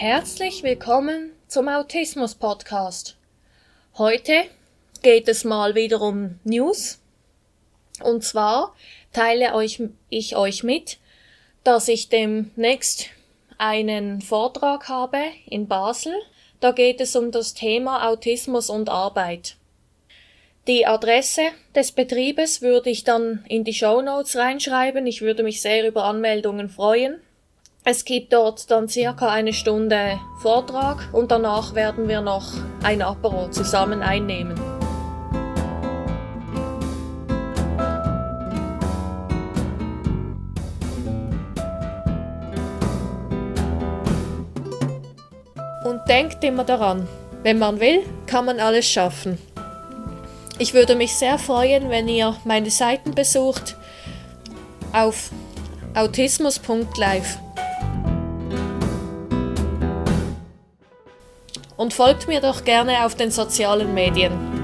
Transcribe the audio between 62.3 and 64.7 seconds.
doch gerne auf den sozialen Medien.